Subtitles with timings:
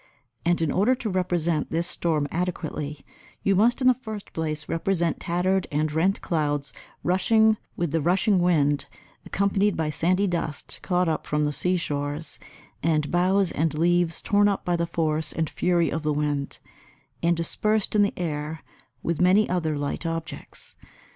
[0.43, 3.05] And in order to represent this storm adequately,
[3.43, 8.39] you must in the first place represent tattered and rent clouds rushing with the rushing
[8.39, 8.87] wind,
[9.27, 12.39] accompanied by sandy dust caught up from the seashores,
[12.81, 16.57] and boughs and leaves torn up by the force and fury of the wind,
[17.21, 18.63] and dispersed in the air
[19.03, 20.77] with many other light objects.